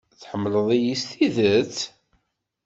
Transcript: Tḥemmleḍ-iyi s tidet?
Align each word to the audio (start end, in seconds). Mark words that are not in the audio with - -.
Tḥemmleḍ-iyi 0.21 0.95
s 1.01 1.03
tidet? 1.11 1.75